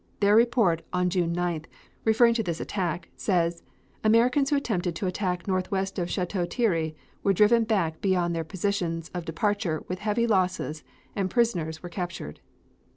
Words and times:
Their 0.19 0.35
report 0.35 0.81
on 0.91 1.11
June 1.11 1.31
9th 1.35 1.65
referring 2.05 2.33
to 2.33 2.41
this 2.41 2.59
attack, 2.59 3.09
says: 3.15 3.61
"Americans 4.03 4.49
who 4.49 4.55
attempted 4.55 4.95
to 4.95 5.05
attack 5.05 5.45
northwest 5.47 5.99
of 5.99 6.09
Chateau 6.09 6.43
Thierry 6.43 6.95
were 7.21 7.33
driven 7.33 7.65
back 7.65 8.01
beyond 8.01 8.35
their 8.35 8.43
positions 8.43 9.11
of 9.13 9.25
departure 9.25 9.83
with 9.87 9.99
heavy 9.99 10.25
losses 10.25 10.83
and 11.15 11.29
prisoners 11.29 11.83
were 11.83 11.89
captured." 11.89 12.39